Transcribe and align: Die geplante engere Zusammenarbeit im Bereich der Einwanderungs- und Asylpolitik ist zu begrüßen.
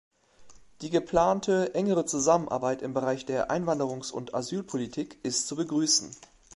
Die 0.81 0.89
geplante 0.89 1.75
engere 1.75 2.07
Zusammenarbeit 2.07 2.81
im 2.81 2.91
Bereich 2.91 3.27
der 3.27 3.51
Einwanderungs- 3.51 4.11
und 4.11 4.33
Asylpolitik 4.33 5.19
ist 5.21 5.47
zu 5.47 5.55
begrüßen. 5.55 6.09